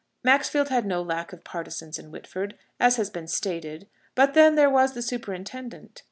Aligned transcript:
Maxfield 0.23 0.69
had 0.69 0.83
no 0.87 0.99
lack 1.03 1.31
of 1.31 1.43
partisans 1.43 1.99
in 1.99 2.09
Whitford, 2.09 2.57
as 2.79 2.95
has 2.95 3.11
been 3.11 3.27
stated; 3.27 3.87
but 4.15 4.33
then 4.33 4.55
there 4.55 4.67
was 4.67 4.93
the 4.93 5.01
superintendent! 5.03 5.99